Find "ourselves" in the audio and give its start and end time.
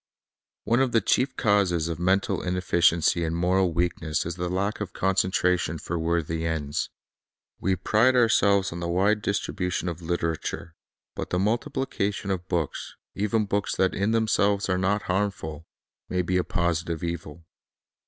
8.15-8.71